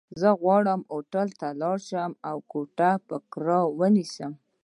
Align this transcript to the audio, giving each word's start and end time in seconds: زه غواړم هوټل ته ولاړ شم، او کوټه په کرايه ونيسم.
زه 0.21 0.29
غواړم 0.41 0.81
هوټل 0.93 1.27
ته 1.39 1.47
ولاړ 1.51 1.77
شم، 1.89 2.11
او 2.29 2.37
کوټه 2.51 2.91
په 3.07 3.15
کرايه 3.31 3.71
ونيسم. 3.77 4.31